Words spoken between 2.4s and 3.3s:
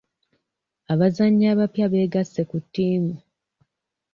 ku ttiimu.